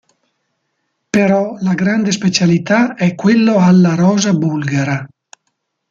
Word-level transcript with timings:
Però 1.15 1.55
la 1.59 1.75
grande 1.75 2.11
specialità 2.11 2.95
è 2.95 3.13
quello 3.13 3.57
alla 3.59 3.93
rosa 3.93 4.33
bulgara. 4.33 5.07